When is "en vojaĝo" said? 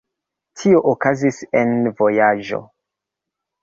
1.63-2.65